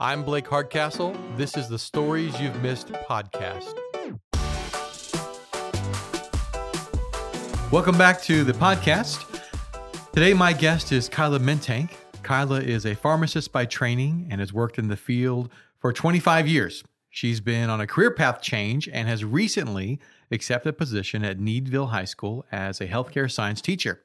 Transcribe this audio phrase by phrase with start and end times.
[0.00, 1.16] I'm Blake Hardcastle.
[1.36, 3.72] This is the Stories You've Missed podcast.
[7.70, 9.40] Welcome back to the podcast.
[10.12, 11.92] Today, my guest is Kyla Mintank.
[12.22, 16.82] Kyla is a pharmacist by training and has worked in the field for 25 years.
[17.10, 20.00] She's been on a career path change and has recently
[20.30, 24.02] accepted a position at Needville High School as a healthcare science teacher.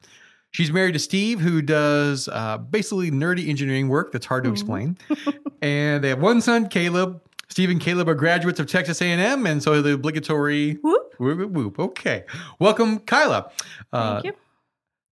[0.58, 4.98] She's married to Steve, who does uh, basically nerdy engineering work that's hard to explain.
[5.62, 7.22] and they have one son, Caleb.
[7.48, 11.14] Steve and Caleb are graduates of Texas A&M, and so the obligatory Whoop.
[11.20, 11.80] whoop, whoop, whoop.
[11.80, 12.24] Okay,
[12.60, 13.52] welcome, Kyla.
[13.94, 14.34] Uh, Thank you.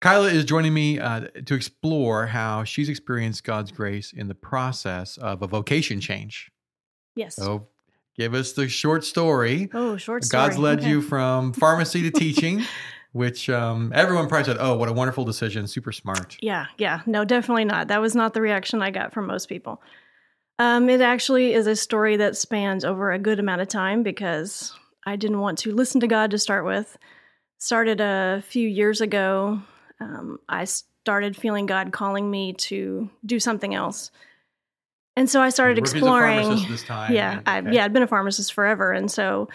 [0.00, 5.18] Kyla is joining me uh, to explore how she's experienced God's grace in the process
[5.18, 6.50] of a vocation change.
[7.16, 7.36] Yes.
[7.36, 7.66] So,
[8.16, 9.68] give us the short story.
[9.74, 10.40] oh, short story.
[10.46, 10.88] God's led Okay.
[10.88, 12.64] you from pharmacy to teaching,
[13.14, 15.66] which um, everyone probably said, "Oh, what a wonderful decision!
[15.66, 17.00] Super smart." Yeah, yeah.
[17.06, 17.88] No, definitely not.
[17.88, 19.80] That was not the reaction I got from most people.
[20.58, 24.72] Um, it actually is a story that spans over a good amount of time because
[25.06, 26.98] I didn't want to listen to God to start with.
[27.58, 29.60] Started a few years ago.
[30.00, 34.10] Um, I started feeling God calling me to do something else.
[35.16, 36.40] And so I started exploring.
[36.42, 39.48] pharmacist this time, Yeah, and- I, yeah, I'd been a pharmacist forever, and so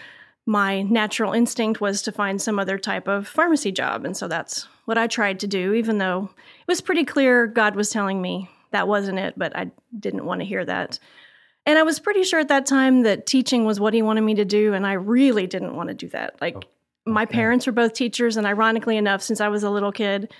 [0.46, 4.66] my natural instinct was to find some other type of pharmacy job, and so that's
[4.84, 5.74] what I tried to do.
[5.74, 9.70] Even though it was pretty clear God was telling me that wasn't it, but I
[9.98, 10.98] didn't want to hear that.
[11.66, 14.34] And I was pretty sure at that time that teaching was what He wanted me
[14.34, 16.40] to do, and I really didn't want to do that.
[16.40, 16.64] Like
[17.06, 20.32] my parents were both teachers, and ironically enough, since I was a little kid.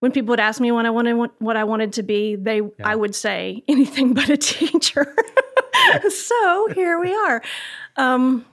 [0.00, 2.94] When people would ask me what I wanted, what I wanted to be, they, I
[2.94, 5.14] would say anything but a teacher.
[6.10, 7.42] so here we are.
[7.96, 8.44] Um,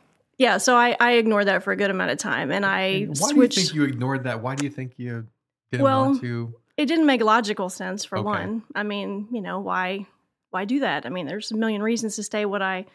[0.43, 3.13] yeah, so I, I ignored that for a good amount of time, and I why
[3.31, 3.55] switched.
[3.55, 4.41] do you think you ignored that?
[4.41, 5.27] Why do you think you
[5.71, 6.53] didn't Well, want to?
[6.75, 8.25] it didn't make logical sense for Okay.
[8.25, 8.63] one.
[8.75, 10.05] I mean, you know, why
[10.51, 11.05] why do that?
[11.05, 12.85] I mean, there's a million reasons to stay what I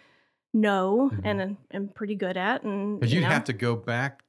[0.54, 1.20] know Mhm.
[1.24, 4.22] and am pretty good at, and Because you you'd know, have to go back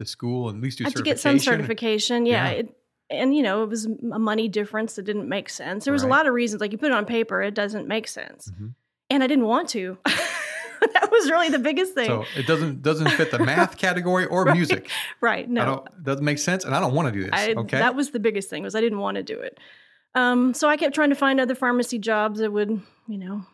[0.00, 2.26] to school and at least do I had to get some certification.
[2.26, 2.44] Yeah.
[2.50, 2.58] Yeah.
[2.58, 2.76] It,
[3.10, 5.84] and you know, it was a money difference that didn't make sense.
[5.84, 8.06] There was a lot of reasons, like you put it on paper, it doesn't make
[8.08, 8.74] sense, Mhm.
[9.10, 9.98] and I didn't want to.
[10.94, 12.06] that was really the biggest thing.
[12.06, 14.54] So it doesn't doesn't fit the math category or Right.
[14.56, 14.90] music.
[15.20, 15.44] right?
[15.44, 17.32] I No, don't doesn't make sense, and I don't want to do this.
[17.34, 19.58] I, okay, that was the biggest thing was I didn't want to do it.
[20.14, 22.70] Um, so I kept trying to find other pharmacy jobs that would,
[23.06, 23.44] you know,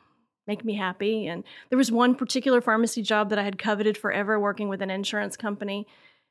[0.46, 1.26] make me happy.
[1.26, 4.90] And there was one particular pharmacy job that I had coveted forever, working with an
[4.90, 5.86] insurance company.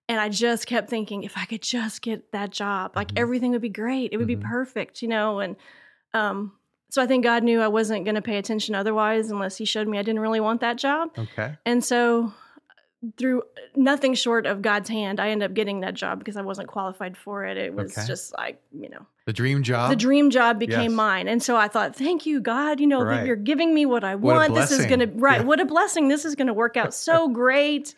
[0.08, 3.20] And I just kept thinking, if I could just get that job, like Mhm.
[3.20, 4.14] everything would be great.
[4.14, 4.40] It would Mhm.
[4.40, 5.40] be perfect, you know.
[5.40, 5.56] And
[6.14, 6.54] um,
[6.92, 9.88] so I think God knew I wasn't going to pay attention otherwise unless He showed
[9.88, 11.10] me I didn't really want that job.
[11.18, 11.58] okay.
[11.66, 12.34] And so,
[12.70, 13.44] uh, through uh,
[13.76, 17.18] nothing short of God's hand, I ended up getting that job because I wasn't qualified
[17.18, 17.58] for it.
[17.58, 18.06] It was Okay.
[18.06, 19.90] just like, you know, The dream job.
[19.90, 20.98] the dream job became Yes.
[20.98, 21.28] mine.
[21.28, 23.18] And so I thought, thank you, God, you know, Right.
[23.22, 24.54] that you're giving me what I What want.
[24.54, 25.46] This is going to, right, Yeah.
[25.48, 26.10] what a blessing.
[26.10, 27.96] This is going to work out so great.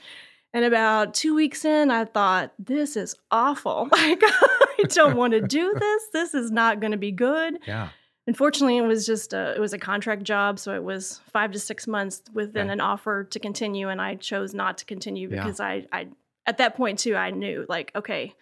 [0.55, 3.89] And about two weeks in, I thought, this is awful.
[3.91, 4.21] Like,
[4.79, 6.03] I don't want to do this.
[6.13, 7.57] This is not going to be good.
[7.67, 7.89] yeah.
[8.25, 11.59] Unfortunately, it was just a, it was a contract job, so it was five to
[11.59, 15.43] six months within an offer to continue, and I chose not to continue Yeah.
[15.43, 16.07] because I, I
[16.45, 18.33] at that point too, I knew like, okay,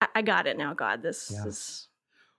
[0.00, 1.02] I, I got it now, God.
[1.02, 1.46] This Yeah.
[1.46, 1.86] is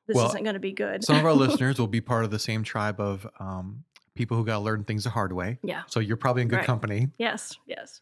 [0.08, 1.04] this Well, isn't going to be good.
[1.06, 3.86] Some of our listeners will be part of the same tribe of um,
[4.16, 5.60] people who got to learn things the hard way.
[5.64, 6.66] yeah, So you're probably in good Right.
[6.66, 7.08] company.
[7.18, 8.02] yes, yes.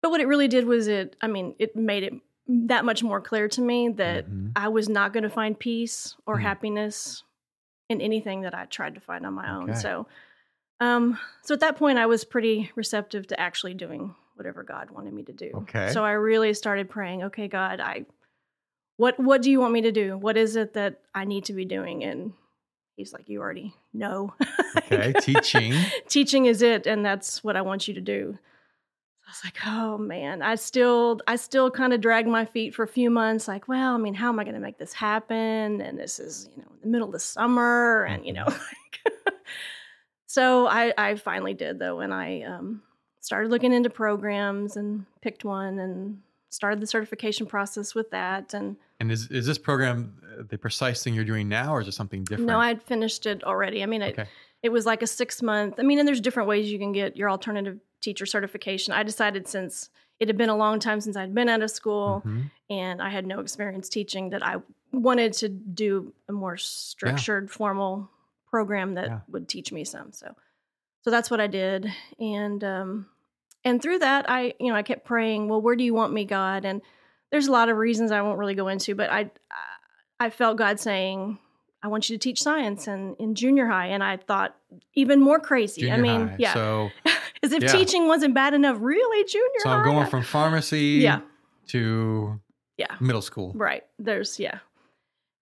[0.00, 1.16] But what it really did was it.
[1.20, 2.14] I mean, it made it
[2.46, 4.52] that much more clear to me that Mhm.
[4.56, 6.42] I was not going to find peace or Mhm.
[6.42, 7.22] happiness
[7.94, 9.70] in anything that I tried to find on my own.
[9.70, 9.78] Okay.
[9.78, 10.06] So,
[10.80, 15.12] um, so at that point, I was pretty receptive to actually doing whatever God wanted
[15.14, 15.50] me to do.
[15.54, 15.90] Okay.
[15.92, 17.24] So I really started praying.
[17.24, 18.06] Okay, God, I,
[18.96, 20.18] what what do you want me to do?
[20.18, 22.04] What is it that I need to be doing?
[22.04, 22.32] And
[22.96, 24.34] He's like, you already know.
[24.76, 25.72] Okay, teaching.
[26.08, 28.38] Teaching is it, and that's what I want you to do.
[29.34, 32.88] Was like, oh man, I still, I still kind of dragged my feet for a
[32.88, 33.48] few months.
[33.48, 35.80] Like, well, I mean, how am I going to make this happen?
[35.80, 39.34] And this is, you know, in the middle of the summer, and you know, like,
[40.26, 42.82] so I, I finally did though, and I um,
[43.20, 46.20] started looking into programs and picked one and
[46.50, 48.54] started the certification process with that.
[48.54, 51.88] And And is is this program uh, the precise thing you're doing now, or is
[51.88, 52.46] it something different?
[52.46, 53.82] no, I'd finished it already.
[53.82, 54.28] I mean, it, Okay.
[54.62, 55.74] it was like a six month.
[55.78, 58.92] I mean, and there's different ways you can get your alternative teacher certification.
[58.92, 59.88] I decided since
[60.20, 62.50] it had been a long time since I'd been out of school Mhm.
[62.70, 64.56] and I had no experience teaching that I
[64.92, 68.10] wanted to do a more structured, formal
[68.48, 69.20] program that Yeah.
[69.28, 70.12] would teach me some.
[70.12, 70.34] So,
[71.02, 71.90] so that's what I did,
[72.20, 73.06] and um,
[73.64, 75.48] and through that, I you know I kept praying.
[75.48, 76.64] Well, where do you want me, God?
[76.64, 76.80] And
[77.30, 79.30] there's a lot of reasons I won't really go into, but I
[80.20, 81.38] I felt God saying
[81.82, 83.88] I want you to teach science and in junior high.
[83.88, 84.56] And I thought
[84.94, 85.82] even more crazy.
[85.82, 86.36] Junior I mean, high.
[86.38, 86.90] yeah, So,
[87.44, 87.72] as if yeah.
[87.72, 88.78] teaching wasn't bad enough.
[88.80, 89.76] Really, junior so high?
[89.76, 91.20] I'm going from pharmacy yeah,
[91.68, 92.40] to
[92.78, 93.52] yeah, middle school.
[93.54, 93.84] right.
[93.98, 94.58] There's yeah.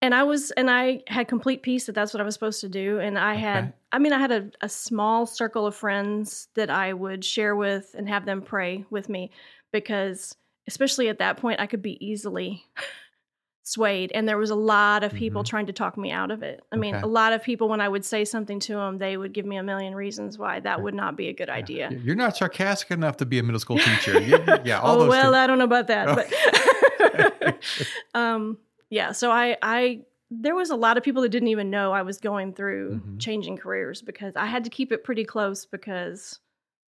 [0.03, 2.69] And I was, and I had complete peace that that's what I was supposed to
[2.69, 2.99] do.
[2.99, 6.91] And I had, I mean, I had a, a small circle of friends that I
[6.91, 9.29] would share with and have them pray with me
[9.71, 10.35] because,
[10.67, 12.63] especially at that point, I could be easily
[13.63, 14.11] swayed.
[14.13, 15.47] And there was a lot of people Mhm.
[15.47, 16.61] trying to talk me out of it.
[16.71, 17.03] I mean, Okay.
[17.03, 19.55] a lot of people, when I would say something to them, they would give me
[19.57, 21.53] a million reasons why that would not be a good Yeah.
[21.55, 21.91] idea.
[21.91, 24.19] You're not sarcastic enough to be a middle school teacher.
[24.19, 25.35] yeah, oh those well, things.
[25.35, 27.57] I don't know about that, but
[28.15, 28.57] um,
[28.89, 29.11] yeah.
[29.11, 32.17] So I, I, there was a lot of people that didn't even know I was
[32.19, 33.19] going through Mhm.
[33.19, 36.39] changing careers because I had to keep it pretty close because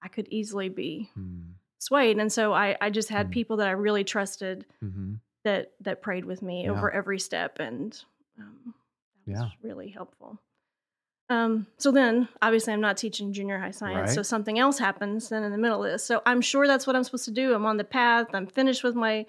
[0.02, 1.42] I could easily be Hmm.
[1.80, 3.32] swayed, and so I, I just had Mm.
[3.32, 5.20] people that I really trusted Mhm.
[5.48, 6.72] That that prayed with me Yeah.
[6.72, 8.00] over every step, and
[8.40, 8.74] um,
[9.26, 10.40] that was really helpful.
[11.30, 15.44] Um, so then, obviously, I'm not teaching junior high science, so something else happens then
[15.44, 16.04] in the middle of this.
[16.04, 17.54] So I'm sure that's what I'm supposed to do.
[17.54, 18.28] I'm on the path.
[18.34, 19.26] I'm finished with my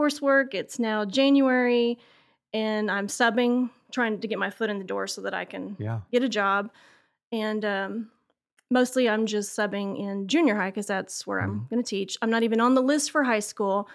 [0.00, 0.54] coursework.
[0.54, 1.98] It's now January,
[2.52, 5.76] and I'm subbing, trying to get my foot in the door so that I can
[5.78, 6.00] Yeah.
[6.10, 6.70] get a job.
[7.32, 8.10] And um,
[8.70, 11.70] mostly, I'm just subbing in junior high because that's where I'm Mhm.
[11.70, 12.16] going to teach.
[12.22, 13.88] I'm not even on the list for high school.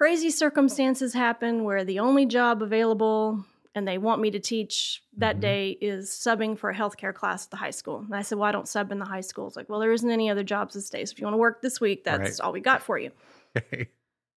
[0.00, 3.44] Crazy circumstances happen where the only job available
[3.74, 5.40] and they want me to teach that Mhm.
[5.42, 7.98] day is subbing for a healthcare class at the high school.
[7.98, 9.46] And I said, Well, I don't sub in the high school.
[9.46, 11.04] It's like, Well, there isn't any other jobs this day.
[11.04, 12.40] So if you want to work this week, that's Right.
[12.40, 13.10] all we got for you.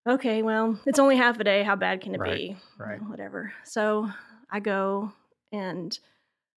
[0.05, 0.41] Okay.
[0.43, 1.63] Well, it's only half a day.
[1.63, 2.57] How bad can it Right, be?
[2.77, 2.99] right.
[2.99, 3.53] Well, Whatever.
[3.63, 4.09] So
[4.51, 5.13] I go
[5.53, 5.97] and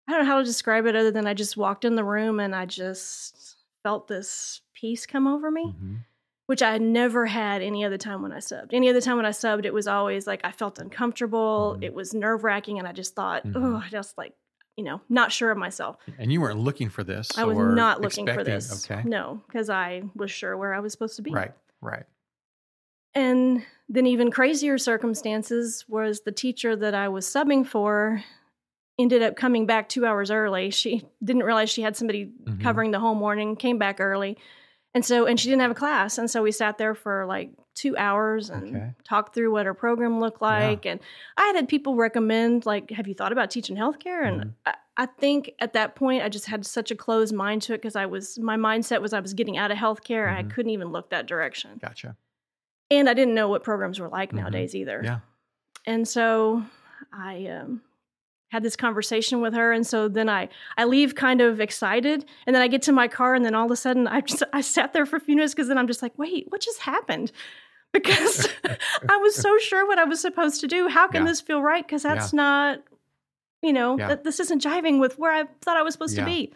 [0.08, 2.40] I don't know how to describe it other than I just walked in the room
[2.40, 5.98] and I just felt this peace come over me, Mhm.
[6.46, 8.72] Which I had never had any other time when I subbed.
[8.72, 11.76] Any other time when I subbed, it was always like I felt uncomfortable.
[11.78, 11.84] Mhm.
[11.84, 12.78] It was nerve wracking.
[12.78, 13.52] And I just thought, Mhm.
[13.56, 14.32] oh, I just like,
[14.76, 15.96] you know, not sure of myself.
[16.18, 17.36] And you weren't looking for this.
[17.36, 18.88] I was or not looking for this.
[18.90, 19.02] Okay.
[19.08, 21.32] No, because I was sure where I was supposed to be.
[21.32, 21.52] Right.
[21.80, 22.04] Right.
[23.14, 28.22] And then, even crazier circumstances was the teacher that I was subbing for
[28.98, 30.70] ended up coming back two hours early.
[30.70, 32.62] She didn't realize she had somebody Mhm.
[32.62, 34.36] covering the whole morning, came back early.
[34.96, 36.16] And so, and she didn't have a class.
[36.16, 38.94] And so we sat there for like two hours and Okay.
[39.04, 40.86] talked through what her program looked like.
[40.86, 41.00] And
[41.36, 44.26] I had had people recommend, like, have you thought about teaching healthcare?
[44.26, 44.52] And Mhm.
[44.64, 47.82] I, I think at that point, I just had such a closed mind to it
[47.82, 50.70] because I was, my mindset was I was getting out of healthcare and I couldn't
[50.70, 51.78] even look that direction.
[51.82, 52.16] Gotcha.
[52.90, 54.36] And I didn't know what programs were like Mhm.
[54.36, 55.02] nowadays either.
[55.04, 55.18] Yeah.
[55.84, 56.62] And so
[57.12, 57.82] I um,
[58.48, 60.48] had this conversation with her, and so then I
[60.78, 63.66] I leave kind of excited, and then I get to my car, and then all
[63.66, 65.86] of a sudden I just I sat there for a few minutes because then I'm
[65.88, 67.32] just like, wait, what just happened?
[67.92, 68.46] Because
[69.08, 70.88] I was so sure what I was supposed to do.
[70.88, 71.28] How can Yeah.
[71.30, 71.86] this feel right?
[71.86, 72.80] Because that's not,
[73.62, 74.08] you know, Yeah.
[74.08, 76.24] that this isn't jiving with where I thought I was supposed Yeah.
[76.24, 76.52] to be.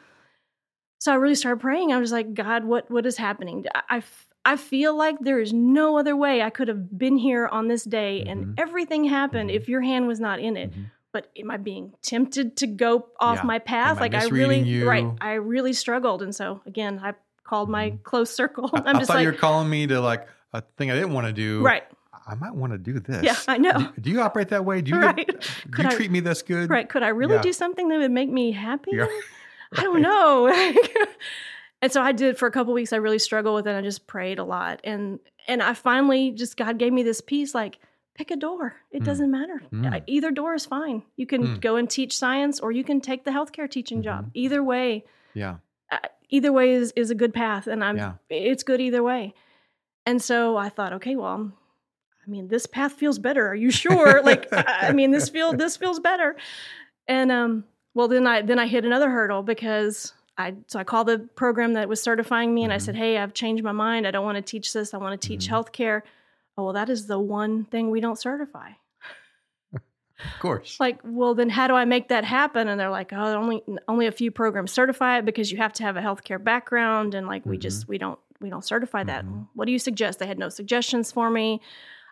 [0.98, 1.92] So I really started praying.
[1.92, 3.64] I was like, God, what what is happening?
[3.74, 7.16] I, I f- I feel like there is no other way I could have been
[7.16, 8.30] here on this day, Mhm.
[8.32, 9.54] and everything happened Mhm.
[9.54, 10.72] if your hand was not in it.
[10.72, 10.90] Mhm.
[11.12, 13.44] But am I being tempted to go off Yeah.
[13.44, 13.98] my path?
[13.98, 15.16] I like I really, misreading right?
[15.20, 17.14] I really struggled, and so again, I
[17.44, 18.02] called my Mhm.
[18.04, 18.70] close circle.
[18.72, 20.94] I, I'm I just thought like, you were calling me to like a thing I
[20.94, 21.62] didn't want to do.
[21.62, 21.82] right,
[22.26, 23.24] I might want to do this.
[23.24, 24.80] yeah, I know, Do, do you operate that way?
[24.82, 25.26] Do you, Right.
[25.26, 26.70] do you I- treat me this good?
[26.70, 26.88] right.
[26.88, 27.42] Could I really Yeah.
[27.42, 28.92] do something that would make me happy?
[28.94, 29.06] Yeah.
[29.76, 30.48] I don't know.
[31.82, 32.92] and so I did for a couple weeks.
[32.92, 33.76] I really struggled with it.
[33.76, 37.54] I just prayed a lot, and and I finally just God gave me this peace.
[37.54, 37.78] Like,
[38.14, 38.76] pick a door.
[38.90, 39.06] It Mm.
[39.06, 39.62] doesn't matter.
[39.72, 40.02] Mm.
[40.06, 41.02] Either door is fine.
[41.16, 41.60] You can Mm.
[41.60, 44.26] go and teach science, or you can take the healthcare teaching job.
[44.26, 44.30] Mhm.
[44.34, 45.56] Either way, Yeah.
[45.90, 45.98] uh,
[46.28, 48.12] either way is is a good path, and I'm Yeah.
[48.28, 49.34] it's good either way.
[50.06, 51.52] And so I thought, okay, well,
[52.26, 53.46] I mean, this path feels better.
[53.48, 54.22] Are you sure?
[54.22, 56.36] like, I I mean, this feel this feels better.
[57.08, 57.64] And um,
[57.94, 61.72] well, then I then I hit another hurdle because I so I called the program
[61.74, 62.82] that was certifying me, and I Mhm.
[62.82, 64.06] said, hey, I've changed my mind.
[64.06, 64.92] I don't want to teach this.
[64.94, 65.52] I want to teach Mhm.
[65.52, 66.02] healthcare.
[66.60, 68.70] Oh, well, that is the one thing we don't certify.
[69.72, 70.78] Of course.
[70.78, 72.68] Like, well, then how do I make that happen?
[72.68, 75.82] And they're like, oh, only only a few programs certify it because you have to
[75.82, 77.60] have a healthcare background, and like we Mhm.
[77.62, 79.24] just we don't we don't certify that.
[79.24, 79.48] Mhm.
[79.54, 80.18] What do you suggest?
[80.18, 81.62] They had no suggestions for me.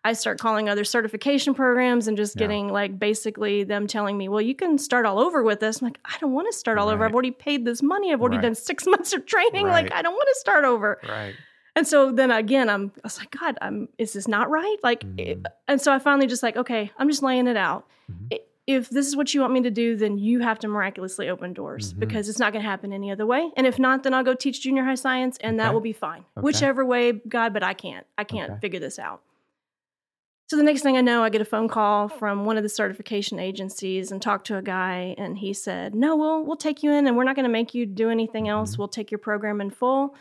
[0.04, 2.40] I start calling other certification programs and just Yeah.
[2.40, 5.82] getting like basically them telling me, well, you can start all over with this.
[5.82, 7.04] I'm like, I don't want to start all over.
[7.04, 8.10] I've already paid this money.
[8.12, 8.42] I've already Right.
[8.44, 9.66] done six months of training.
[9.66, 9.84] Right.
[9.84, 10.98] Like, I don't want to start over.
[11.06, 11.34] right.
[11.78, 14.76] And so then again, I'm, I was like, God, I'm, is this not right?
[14.82, 15.44] Like, Mhm.
[15.68, 17.86] and so I finally just like, okay, I'm just laying it out.
[18.10, 18.40] Mhm.
[18.66, 21.52] If this is what you want me to do, then you have to miraculously open
[21.52, 22.00] doors Mhm.
[22.00, 23.52] because it's not going to happen any other way.
[23.56, 26.24] And if not, then I'll go teach junior high science and that will be fine.
[26.36, 26.44] Okay.
[26.44, 28.04] Whichever way, God, but I can't.
[28.18, 28.60] I can't Okay.
[28.60, 29.20] figure this out.
[30.48, 32.68] So the next thing I know, I get a phone call from one of the
[32.70, 36.90] certification agencies and talk to a guy, and he said, "No, we'll we'll take you
[36.90, 38.74] in, and we're not going to make you do anything else.
[38.74, 38.78] Mhm.
[38.78, 40.14] We'll take your program in full.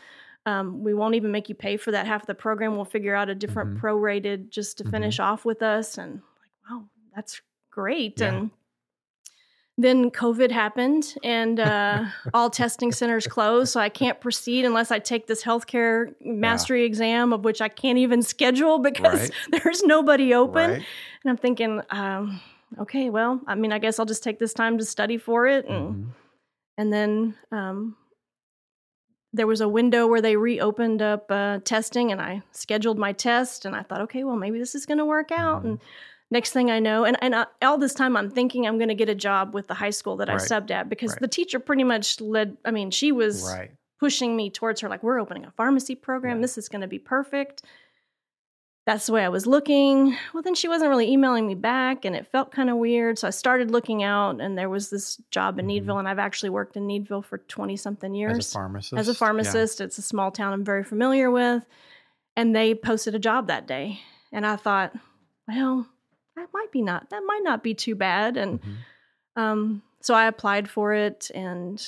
[0.48, 2.76] Um, we won't even make you pay for that half of the program.
[2.76, 3.80] We'll figure out a different Mhm.
[3.80, 4.90] prorated just to Mhm.
[4.90, 7.40] finish off with us." And like, wow, that's
[7.70, 8.20] great.
[8.20, 8.28] Yeah.
[8.38, 8.50] And
[9.80, 13.72] then COVID happened, and uh, all testing centers closed.
[13.72, 17.98] So I can't proceed unless I take this healthcare mastery exam, of which I can't
[17.98, 20.70] even schedule because there's nobody open.
[20.70, 20.84] Right.
[21.22, 22.40] And I'm thinking, um,
[22.78, 25.66] okay, well, I mean, I guess I'll just take this time to study for it.
[25.68, 26.06] And, Mhm.
[26.78, 27.96] and then um,
[29.38, 33.64] there was a window where they reopened up uh, testing, and I scheduled my test.
[33.64, 35.62] And I thought, okay, well, maybe this is going to work out.
[35.62, 35.64] Mhm.
[35.66, 35.78] And
[36.30, 38.94] next thing I know, and, and I, all this time I'm thinking I'm going to
[38.94, 41.20] get a job with the high school that I subbed at because Right.
[41.20, 43.70] the teacher pretty much led, I mean, she was Right.
[43.98, 46.42] pushing me towards her like we're opening a pharmacy program Yeah.
[46.42, 47.62] this is going to be perfect
[48.88, 52.16] that's the way i was looking well then she wasn't really emailing me back and
[52.16, 55.58] it felt kind of weird so i started looking out and there was this job
[55.58, 55.68] in Mhm.
[55.68, 58.98] needville and i've actually worked in needville for 20 something years As a pharmacist.
[58.98, 61.64] as a pharmacist it's a small town i'm very familiar with
[62.36, 64.00] and they posted a job that day
[64.32, 64.94] and i thought
[65.46, 65.86] well
[66.36, 68.42] that might be not that might not be too bad Yeah.
[68.42, 68.76] and Mhm.
[69.42, 71.84] um, so I applied for it, and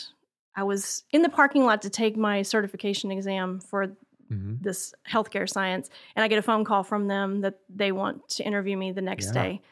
[0.57, 3.97] I was in the parking lot to take my certification exam for
[4.30, 4.62] Mhm.
[4.62, 8.44] this healthcare science, and I get a phone call from them that they want to
[8.44, 9.42] interview me the next Yeah.
[9.42, 9.62] day.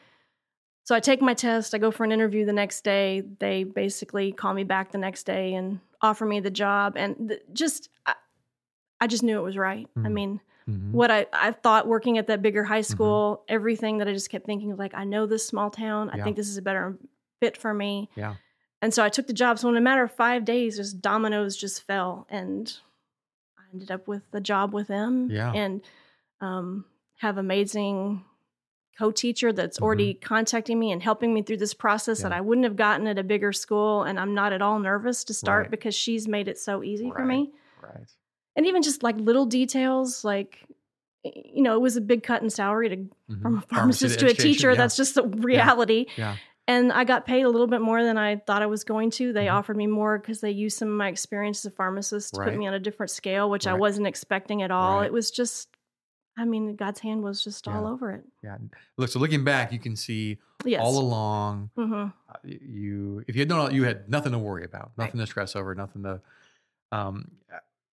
[0.83, 3.21] So I take my test, I go for an interview the next day.
[3.21, 7.41] They basically call me back the next day and offer me the job, and th-
[7.53, 8.15] just I,
[8.99, 9.87] I just knew it was right.
[9.95, 10.11] I Mhm.
[10.13, 10.91] mean, Mhm.
[10.91, 12.91] what I, I thought working at that bigger high Mm-hmm.
[12.91, 16.09] school, everything that I just kept thinking of like, I know this small town.
[16.09, 16.97] I think this is a better
[17.39, 18.09] fit for me.
[18.15, 18.35] Yeah.
[18.81, 19.59] And so I took the job.
[19.59, 22.75] So in a matter of five days, just dominoes just fell, and
[23.69, 25.29] I ended up with a job with them.
[25.29, 25.51] Yeah.
[25.53, 25.81] And
[26.41, 26.85] um,
[27.17, 28.23] have amazing
[28.97, 32.37] co-teacher that's already contacting me and helping me through this process that Mm-hmm.
[32.37, 34.03] I wouldn't have gotten at a bigger school.
[34.03, 35.71] And I'm not at all nervous to start Right.
[35.71, 38.07] because she's made it so easy for me Right.
[38.57, 40.65] and even just like little details like
[41.23, 43.41] you know it was a big cut in salary to Mhm.
[43.41, 43.75] from a Pharmacy
[44.07, 44.75] pharmacist to a teacher yeah.
[44.77, 46.35] that's just the reality Yeah.
[46.69, 49.33] And i got paid a little bit more than i thought i was going to
[49.33, 49.53] they Mhm.
[49.53, 52.51] offered me more because they used some of my experience as a pharmacist to Right.
[52.51, 55.05] put me on a different scale which i wasn't expecting at all Right.
[55.07, 55.69] it was just
[56.37, 58.57] i mean god's hand was just all over it Yeah.
[58.97, 61.93] Look, so looking back, you can see yes all along hmm
[62.29, 65.55] uh, you if you had known you had nothing to worry about nothing to stress
[65.55, 66.21] over nothing to
[66.91, 67.29] um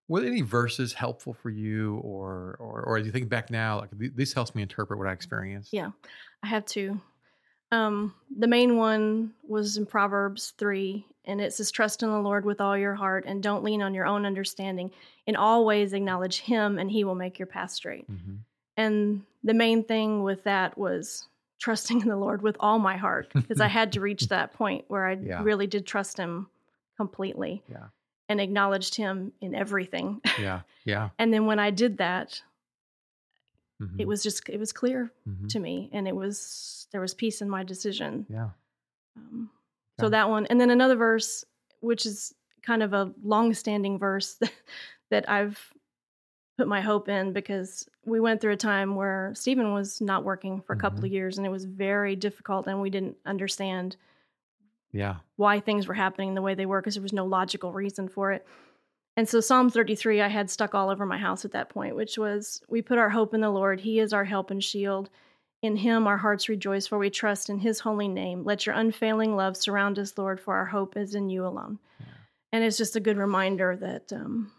[0.09, 3.89] were any verses helpful for you or or or as you think back now like
[4.15, 5.91] this helps me interpret what i experienced Yeah.
[6.43, 7.01] I have two.
[7.71, 12.45] Um, the main one was in Proverbs 3, and it says, Trust in the Lord
[12.45, 14.91] with all your heart and don't lean on your own understanding.
[15.25, 18.09] In all ways, acknowledge Him, and He will make your path straight.
[18.09, 18.37] Mhm.
[18.77, 21.27] And the main thing with that was
[21.59, 24.85] trusting in the Lord with all my heart, because I had to reach that point
[24.87, 25.43] where I Yeah.
[25.43, 26.47] really did trust Him
[26.95, 27.87] completely Yeah.
[28.29, 30.21] and acknowledged Him in everything.
[30.39, 32.41] yeah yeah and then when I did that,
[33.81, 33.99] Mhm.
[33.99, 35.49] it was just, it was clear Mhm.
[35.49, 38.49] to me and it was there was peace in my decision yeah
[39.15, 39.49] um,
[39.99, 41.43] so that one and then another verse
[41.81, 44.39] which is kind of a long-standing verse
[45.09, 45.73] that i've
[46.57, 50.61] put my hope in because we went through a time where stephen was not working
[50.61, 51.05] for a couple Mhm.
[51.07, 53.95] of years and it was very difficult and we didn't understand
[54.91, 58.07] yeah why things were happening the way they were because there was no logical reason
[58.09, 58.45] for it.
[59.17, 62.17] And so Psalm 33 I had stuck all over my house at that point, which
[62.17, 63.79] was we put our hope in the Lord.
[63.81, 65.09] He is our help and shield.
[65.63, 68.43] In him our hearts rejoice, for we trust in his holy name.
[68.43, 71.79] Let your unfailing love surround us, Lord, for our hope is in you alone.
[71.99, 72.05] Yeah.
[72.53, 74.51] And it's just a good reminder that um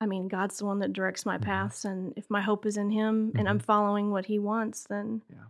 [0.00, 1.42] I mean, God's the one that directs my Mhm.
[1.42, 5.22] paths, and if my hope is in Him and I'm following what He wants, then
[5.28, 5.44] yeah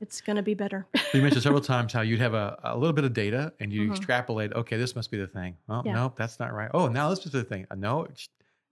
[0.00, 0.86] it's going to be better.
[1.12, 3.82] you mentioned several times how you'd have a, a little bit of data and you
[3.88, 3.90] Mhm.
[3.96, 5.94] extrapolate okay this must be the thing oh Yeah.
[5.94, 8.06] no that's not right oh now this is the thing uh, no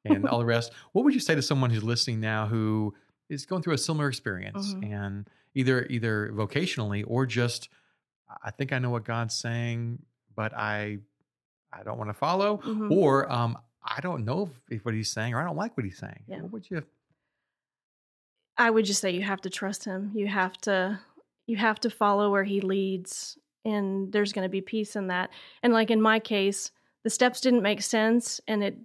[0.05, 2.95] and all the rest what would you say to someone who's listening now who
[3.29, 4.93] is going through a similar experience Mhm.
[4.93, 7.69] and either either vocationally or just
[8.43, 9.99] i think i know what god's saying
[10.35, 10.99] but i
[11.73, 12.91] i don't want to follow Mhm.
[12.91, 15.85] or um i don't know if, if what he's saying or i don't like what
[15.85, 16.41] he's saying Yeah.
[16.43, 16.83] what would you
[18.57, 20.13] I would just say you have to trust him.
[20.15, 21.01] You have to
[21.47, 25.31] you have to follow where he leads and there's going to be peace in that.
[25.63, 26.71] And like in my case,
[27.03, 28.77] the steps didn't make sense and it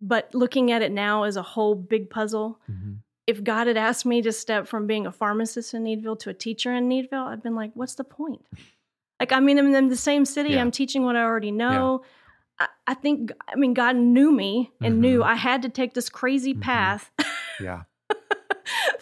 [0.00, 2.98] but looking at it now as a whole big puzzle, Mhm.
[3.26, 6.34] if God had asked me to step from being a pharmacist in Needville to a
[6.34, 8.44] teacher in Needville, I'd been like, what's the point?
[9.20, 10.50] Like, I mean, I'm in the same city.
[10.50, 10.60] Yeah.
[10.60, 12.02] I'm teaching what I already know.
[12.58, 15.24] I, I think, I mean, God knew me and knew Mhm.
[15.24, 16.60] I had to take this crazy Mhm.
[16.60, 17.10] path
[17.60, 17.84] yeah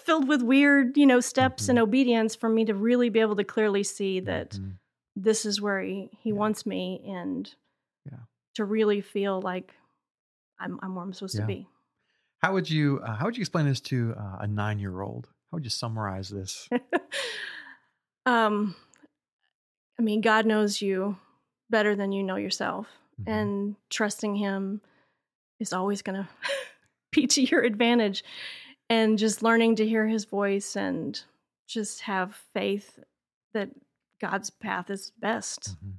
[0.05, 3.45] filled with weird, you know, steps and obedience for me to really be able to
[3.45, 4.79] clearly see that Mhm.
[5.17, 6.37] this is where he, he Yeah.
[6.37, 7.55] wants me and
[8.05, 8.19] Yeah.
[8.55, 9.75] to really feel like
[10.59, 11.43] I'm, I'm where I'm supposed Yeah.
[11.43, 11.69] to be.
[12.39, 15.27] How would you uh, how would you explain this to uh, a nine year old?
[15.51, 16.69] How would you summarize this?
[18.27, 18.75] um,
[19.99, 21.19] I mean, God knows you
[21.71, 22.87] better than you know yourself,
[23.21, 23.27] Mhm.
[23.33, 24.81] and trusting Him
[25.61, 26.29] is always going to
[27.13, 28.25] be to your advantage.
[28.93, 31.19] And just learning to hear His voice and
[31.67, 32.99] just have faith
[33.55, 33.71] that
[34.21, 35.77] God's path is best.
[35.83, 35.93] Mhm.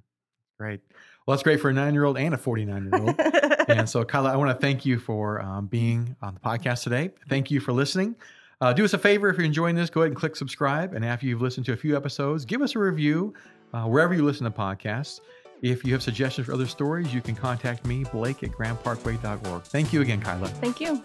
[0.59, 0.81] Great.
[1.25, 3.15] Well, that's great for a nine year old and a 49 year old.
[3.67, 7.09] and so, Kyla, I want to thank you for um, being on the podcast today.
[7.29, 8.15] Thank you for listening.
[8.61, 10.93] Uh, do us a favor if you're enjoying this, go ahead and click subscribe.
[10.93, 13.33] And after you've listened to a few episodes, give us a review
[13.73, 15.19] uh, wherever you listen to podcasts.
[15.63, 19.63] If you have suggestions for other stories, you can contact me, Blake at grandparkway.org.
[19.63, 20.47] Thank you again, Kyla.
[20.47, 21.01] Thank you.